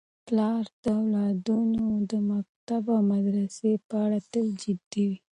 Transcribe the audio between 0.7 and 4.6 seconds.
د اولادونو د مکتب او مدرسې په اړه تل